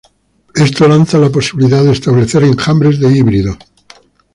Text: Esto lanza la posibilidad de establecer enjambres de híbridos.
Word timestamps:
Esto 0.55 0.87
lanza 0.87 1.19
la 1.19 1.29
posibilidad 1.29 1.83
de 1.83 1.91
establecer 1.91 2.43
enjambres 2.43 2.99
de 2.99 3.15
híbridos. 3.15 3.59